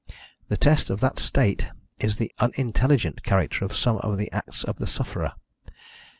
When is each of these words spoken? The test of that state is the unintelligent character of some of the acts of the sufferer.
The 0.47 0.57
test 0.57 0.89
of 0.89 0.99
that 1.01 1.19
state 1.19 1.67
is 1.99 2.17
the 2.17 2.33
unintelligent 2.39 3.21
character 3.21 3.65
of 3.65 3.75
some 3.75 3.97
of 3.97 4.17
the 4.17 4.31
acts 4.31 4.63
of 4.63 4.77
the 4.77 4.87
sufferer. 4.87 5.33